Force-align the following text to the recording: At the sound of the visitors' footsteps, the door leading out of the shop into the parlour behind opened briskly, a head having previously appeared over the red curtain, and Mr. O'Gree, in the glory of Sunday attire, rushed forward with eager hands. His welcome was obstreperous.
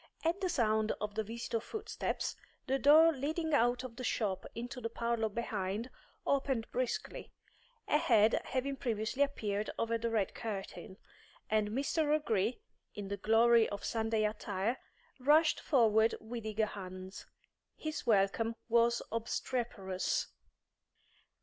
At 0.23 0.41
the 0.41 0.49
sound 0.49 0.91
of 0.99 1.13
the 1.13 1.23
visitors' 1.23 1.61
footsteps, 1.61 2.35
the 2.65 2.79
door 2.79 3.13
leading 3.13 3.53
out 3.53 3.83
of 3.83 3.97
the 3.97 4.03
shop 4.03 4.47
into 4.55 4.81
the 4.81 4.89
parlour 4.89 5.29
behind 5.29 5.91
opened 6.25 6.65
briskly, 6.71 7.31
a 7.87 7.99
head 7.99 8.41
having 8.45 8.77
previously 8.77 9.21
appeared 9.21 9.69
over 9.77 9.99
the 9.99 10.09
red 10.09 10.33
curtain, 10.33 10.97
and 11.51 11.69
Mr. 11.69 12.11
O'Gree, 12.15 12.59
in 12.95 13.09
the 13.09 13.17
glory 13.17 13.69
of 13.69 13.85
Sunday 13.85 14.23
attire, 14.25 14.79
rushed 15.19 15.59
forward 15.59 16.15
with 16.19 16.47
eager 16.47 16.65
hands. 16.65 17.27
His 17.75 18.03
welcome 18.07 18.55
was 18.67 19.03
obstreperous. 19.11 20.29